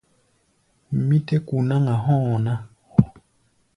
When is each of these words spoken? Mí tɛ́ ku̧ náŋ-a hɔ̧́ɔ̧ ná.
Mí 1.07 1.17
tɛ́ 1.27 1.39
ku̧ 1.47 1.55
náŋ-a 1.67 1.95
hɔ̧́ɔ̧ 2.03 2.35
ná. 2.45 2.53